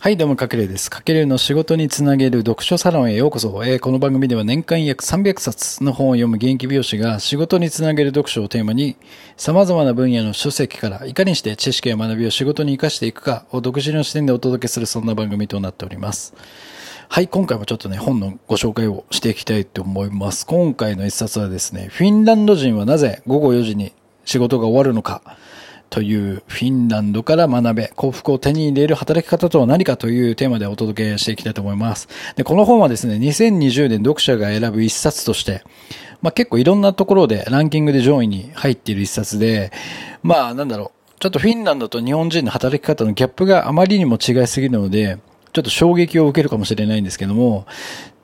[0.00, 0.90] はい、どうも、かけるです。
[0.90, 3.48] かけるの仕事につなげる読書サロンへようこそ。
[3.64, 8.96] えーこの番組では年間約300冊の本を読む現役美容師が仕事につなげる読書をテーマに
[9.38, 16.34] 様々な分野の書籍からいかにして知識や学びを仕事に活かしていくかを独自の視点でお届けするそんな番組となっております。
[17.08, 20.44] はい、今回もちょっとね、本のご紹介をしていきたいと思います。
[20.44, 23.92] 今回の一冊はですね、フィンランド人はなぜ午後4時に
[24.26, 25.22] 仕事が終わるのか
[25.94, 32.08] というフィンランドから学べ、幸福を手に入れる働き方とは何かというテーマでお届けしていきたいと思います。
[32.34, 35.62] で、この本はですね、2020年読者が選ぶ一冊として、
[36.20, 39.70] まあ結構いろんなところでランキングで上位に入っている一冊で、
[40.24, 45.18] まあなんだろう、ちょっとフィンランドと日本人の働き方のギャップがあまりにも違いすぎるので、
[45.52, 47.66] ちょっと衝撃を受けるかもしれないんですけども、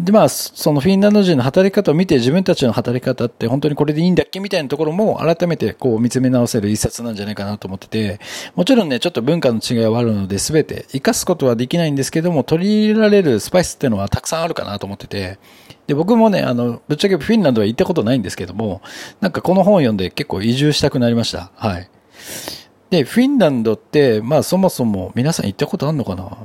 [0.00, 8.18] で、まあ、そのフィンランド人の働き方を見て自分たちの働き方って本当にこれでいいんだっけみたいなところも改めてこう見つめ直せる一冊なんじゃないかなと思ってて、
[8.56, 15.38] もちろんね、ちょっと文化の違いはあるので全て活かすことはできないんですけども、取り入れられるスパイスっていうのはたくさんあるかなと思ってて、
[15.86, 18.82] で、僕もね、あの、ぶっちゃけフィンランドは行ったことないんですけども、
[19.20, 21.52] なんかこの本を読んで結構移住したくなりました。
[21.54, 21.88] はい。
[22.90, 26.38] で、フィンランドって、まあそもそも皆さん行ったことあるのかな？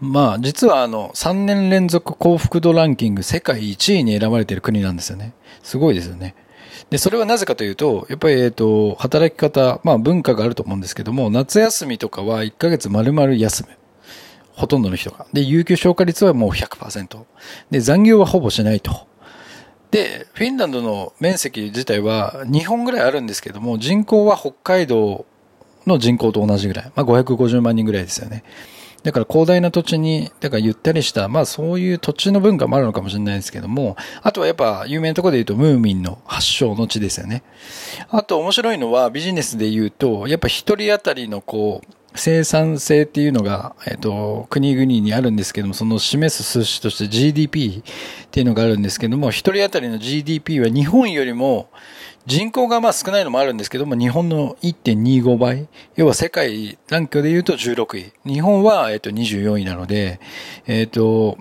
[0.00, 5.34] まあ、実はあの、3年連続幸福度ランキング世界1位に選ばれている国なんですよね。
[5.62, 6.34] すごいですよね。
[6.90, 13.70] で、それはなぜかというと、やっぱり、えっと、働き方、まあ文化があると思うんですけども、夏休みとかは1ヶ月丸々休む。
[14.52, 15.26] ほとんどの人が。
[15.32, 17.24] で、有給消化率はもう100%。
[17.70, 19.06] で、残業はほぼしないと。
[19.90, 25.26] で、フィンランドの面積自体は日本ぐらいあるんですけども、人口は北海道
[25.86, 26.92] の人口と同じぐらい。
[26.94, 28.44] まあ550万人ぐらいですよね。
[29.02, 37.42] だから広大な土地に、だからゆったりした、まあそういう土地の文化もあるのかもしれないですけども、あとはやっぱ有名なところで言うとムーミンの発祥の地ですよね。
[38.10, 47.82] あと面白いのはビジネスで言うと、やっぱ一人当たりのこう、生産性っていうのが、えっ、と、国々にあるんですけども、その示す数字として GDP
[48.24, 51.70] っていうのがあるんですけども、一人当たりの GDP は日本よりも
[52.28, 55.66] 人口がまあ少ないのもあるんですけども、日本の1.25倍。
[55.96, 58.12] 要は世界ランクで言うと16位。
[58.30, 60.20] 日本は、えっと、24位なので、
[60.66, 61.38] えっと、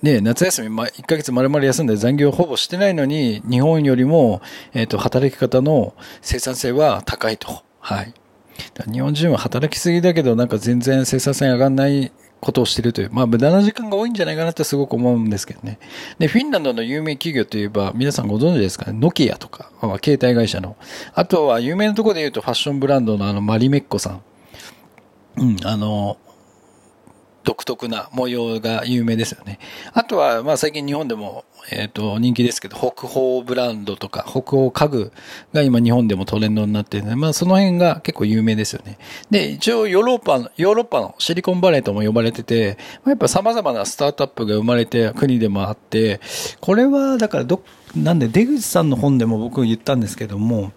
[0.00, 4.40] ね、夏休み、ま、1ヶ月丸々休んで残業ほぼしてないのに、日本よりも、
[4.72, 7.64] えっと、働き方の生産性は高いと。
[7.80, 8.14] はい。
[8.92, 15.78] 日本人は働きすぎだけど、なんか全然生産性上がんないことをしてるという、まあ無駄な時間が多いんじゃないかなってすごく思うんですけどね。
[16.18, 20.76] で、フィンランドの有名企業といえば、皆さんご存知ですかね、ノキアとか、まあ、携帯会社の。
[21.14, 24.22] あとは有名なところで言うとファッションブランドのあのマリメッコさん。
[25.36, 26.18] うん、あの、
[27.48, 29.58] 独特な模様が有名ですよね。
[29.94, 35.12] あとは、まあ最近日本でも、えっ、と、人気ですけど、北方ブランドとか、北欧家具
[35.54, 38.98] が今日本でもトレンドになっているので、まあその辺が結構有名ですよね。
[39.30, 46.20] で、一応ヨーロッパの、ヨーロッパのシリコンバレーとも呼ばれてて、まあ、やっぱ様々なスタートアップが生まれて国でもあって、
[46.60, 47.62] これはだからど、
[47.96, 50.72] なんで出口さんの本でも僕言ったんですけども、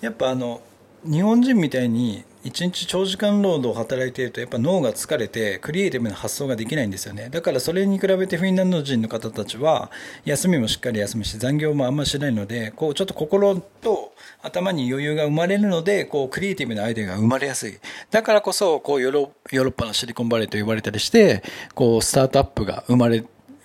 [0.00, 0.60] やっぱあの、
[1.04, 9.90] 日本人みたいに一日長時間労働を働いているとやっぱ脳が疲れてクリエイティブな発想ができないんですよねだからそれに比べてフィンランド人の方たちは
[10.24, 17.78] 休みもしっかり休むし残業もあんまりしないのでこうちょっと心と頭に余裕が生まれるのでこうクリエイティブなアイデアが生まれやすい
[18.10, 21.42] だからこそこうヨロヨーロッパのシリコンバレーと呼ばれたりして
[21.74, 23.24] こうスタートアップが生まれ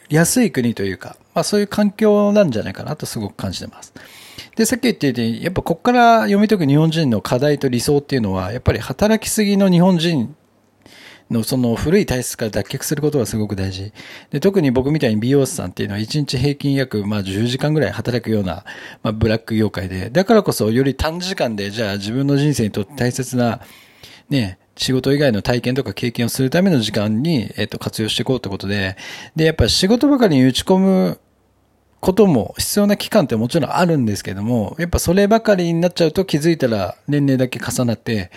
[0.10, 3.94] やすい国というか、まあそういう環境なんじゃないかなとすごく感じてます。
[4.56, 10.36] で、さっき言ってて、やっぱここから読み解く日本人の課題と理想っていうのは、やっぱり働きすぎの日本人
[11.30, 13.92] のその古い体質から脱却することがすごく大事。
[14.30, 18.64] で、特に僕みたいに美容師さんっていうのは1日平均約まあ10時間ぐらい働くような、
[19.04, 23.62] まあ、ブラック業界で、だからこそより短時間でじゃあ自分の人生にとって大切な
[24.30, 28.98] ね、仕事以外の体験とか経験をするための時間に、えっと、活用していこうってことで、
[29.36, 31.20] で、やっぱ仕事ばかりに打ち込む
[32.00, 38.32] ことも必要な期間ってもちろんあるんですけども、やっぱそればかりになっちゃうと気づいたら年齢だけ重なって、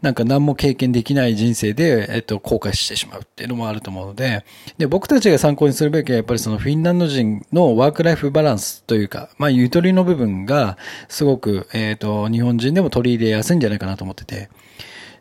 [0.00, 4.44] なんか何も経験できない人生で、えっと、後悔してしまうっていうのもあると思うので、
[4.78, 10.76] で、僕たちが参考にするべきはやっぱりそのフィンランド人のワークライフバランスというか、まあ、ゆとりの部分が
[11.08, 14.48] すごく、えっと、日本人でも取り入れやすいんじゃないかなと思ってて、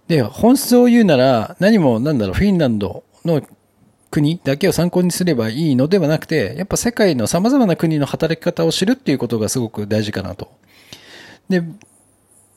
[0.08, 3.42] で、本質を言うなら、何も、なんだろう、フィンランドの
[4.12, 10.52] 国だけを参考にすればいいのではなくて、やっぱ世界の様々な国の働き方を知るっていうことがすごく大事かなと。
[11.50, 11.64] で、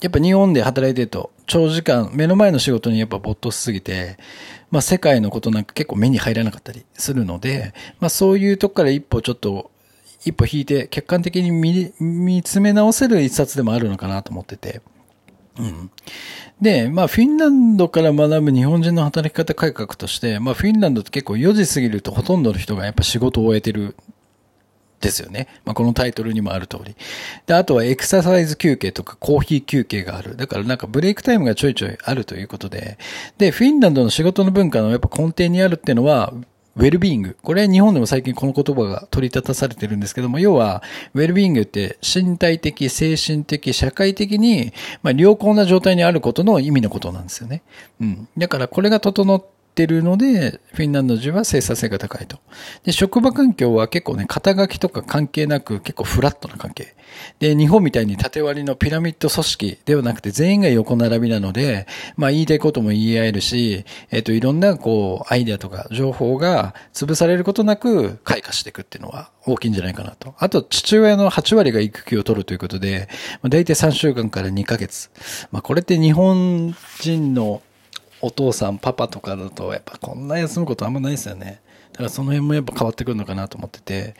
[0.01, 4.19] やっぱ日本で働いてると、長時間、目の前の仕事にやっぱ没頭しすぎて、
[4.71, 9.71] まあ世界のことなんか結構目に入らなかったりするので、まあそういうとこから一歩ちょっと、
[10.25, 14.81] 一歩引いて客観的に見見つめ直せる一冊でもあるのかなと思ってて。
[15.59, 15.91] うん。
[16.61, 23.95] で、まあ、フィンランドから学ぶ日本人の働き方改革として、まあ、フィンランドって結構4時過ぎるとほとんどの人がやっぱ仕事を終えてる
[25.05, 25.49] ですよね。
[25.65, 26.97] まあ、このタイトルにもある通り。
[27.47, 30.37] で、あとはエクササイズ休憩とかコーヒー休憩がある。
[30.37, 32.99] だからなんかブレイクタイムがちょいちょいあるということで。
[33.37, 36.33] で、フィンランドの仕事の文化のやっぱ根底にあるっていうのは、
[36.77, 37.37] ウェルビーイング。
[37.43, 40.83] これ日本でも最近この言葉が取り立たされてるんですけども、要は、
[41.15, 44.73] ウェルビーイングって身体的、精神的、社会的に、
[45.03, 47.63] まあ、良好な状態にあることの意味のことなんですよね。
[48.01, 48.29] うん。
[48.37, 49.45] だからこれが整っ
[49.75, 52.39] ってるので、フィンランド人は生産性が高いと。
[52.85, 56.95] で、職場環境は結構ね、肩書きとか関係なく結構フラットな関係。
[57.41, 70.35] で、日本みたいに縦割りのピラミッド組織ではなくて全員が横並びなので、まあ言いたいことも言い合えるし、えっ、と、いろんなこう、アイデアとか情報が潰されることなく開花していくっていうのは大きいんじゃないかなと。
[70.39, 73.09] あと、父親の8割が育休を取るということで、
[73.43, 75.11] まあ、大体3週間から2ヶ月。
[75.51, 77.61] まあこれって日本人の
[78.21, 81.61] お父さん、パパとかだと、やっぱこんな休むことあんまないですよね。
[81.93, 84.15] だからその辺もやっぱ変わってくるのかなと思ってて。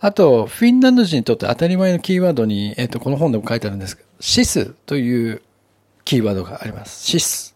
[0.00, 5.42] あと、フィンランド人にとって当たり前のキーワードに、えっ、と、この本でも書いてあるんですけど、シスという
[6.04, 7.06] キーワードがあります。
[7.06, 7.54] シス。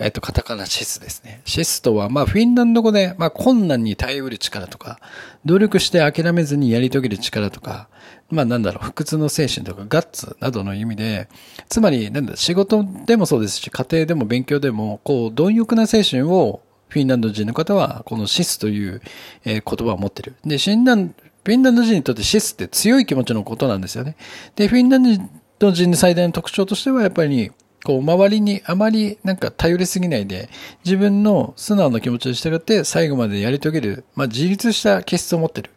[0.00, 1.42] えっと、カタカナシスですね。
[1.44, 4.98] シスとは、まあ、フィンランド語で、まあ、困難に耐えうる力とか、
[5.44, 7.88] 努力して諦めずにやり遂げる力とか、
[8.30, 11.28] まあ、なんだろう、不屈の精神とか、ガッツなどの意味で、
[11.68, 19.00] つまり、なんだ、仕事でもそうですし、家庭でも勉強でも、こう、貪欲な精神を、フィンランド人の方は、このシスという、
[19.44, 20.34] えー、言葉を持ってる。
[20.44, 21.14] で、フィンラン
[21.44, 24.16] フィンランド人にとってシスって強い気持ちのことなんですよね。
[24.56, 27.50] で、フィンランド人の最大の特徴としては、やっぱり、
[27.84, 30.50] こう、周りにあまりなんか頼りすぎないで、
[30.84, 35.70] 自分の素直な気持ちに従って最後までやり遂げる、まあ自立した気質を持ってる。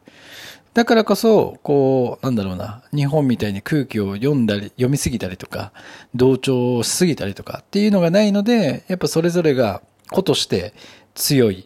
[0.73, 5.71] だからこそ、こう、なんだろうな、日本みたいに空気を読んだり、読みすぎたりとか、
[6.15, 10.73] 同調しすぎたりとかっていうのがないので、やっぱそれぞれが子として
[11.13, 11.65] 強い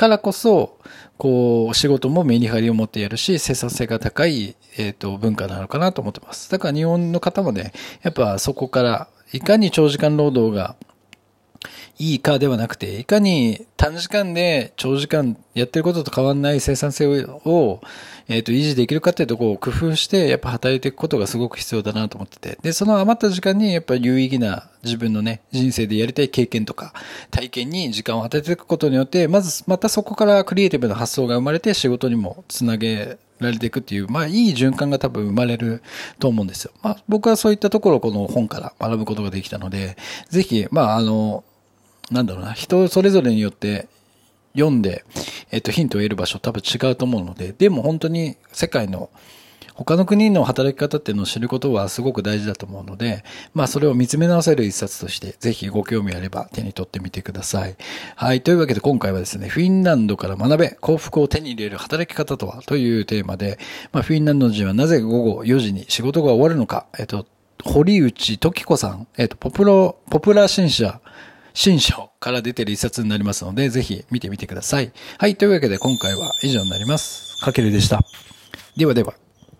[0.00, 0.78] からこそ、
[1.18, 6.50] こう、仕事もメリハリを持ってやるし、生産性が高い、えっ、ー、と、文化なのかなと思ってます。
[6.50, 10.74] だから日本の方もね、やっぱそこから、いかに長時間労働が
[11.98, 17.80] いいかではなくて、いかに短時間で長時間やってることと変わらない生産性を、
[18.28, 22.58] えっ、ー、と、維持できるかっていうところを工夫して、やっぱ働いていくことがすごく必要だなと思ってて。
[22.62, 26.92] で、その余った時間に、やっぱ有意義な自分のね、人生でやりたい経験とか、
[27.30, 35.82] 体験に時間を当てていくことによって、まず、またそこからクリエイティブな発想が生まれて仕事にもつなげられていくっていう、まあいい循環が多分生まれる
[36.18, 36.72] と思うんですよ。
[36.82, 39.96] まあ僕はそういったところをこの本から学ぶことができたので、
[40.28, 41.44] ぜひ、まああの、
[42.10, 43.88] なんだろうな、人それぞれによって
[44.54, 45.04] 読んで、
[45.50, 49.10] えっと、ヒントを得る場所多分違うと思うので、でも本当に世界の
[49.84, 53.24] 他の国の働き方っていうのを知ることはすごく大事だと思うので、
[53.54, 57.76] まあそれを見つめ直せる一冊として、ぜひご興味あれば手に取ってみてください。
[58.14, 58.42] はい。
[58.42, 63.58] というわけで今回はですね、フィンランドから学べ、幸福を手に入れる働き方とはというテーマで、
[63.92, 67.26] まあフィンランド人はなぜ午後4時に仕事が終わるのか、えっと、
[67.64, 71.00] 堀内時子さん、えっと、ポプロ、ポプラ新社、
[71.62, 74.92] 新書から出てる一冊になりますので、ぜひ見てみてください。
[75.18, 75.36] はい。
[75.36, 77.38] というわけで今回は以上になります。
[77.44, 78.00] かけるでした。
[78.78, 79.12] ではでは。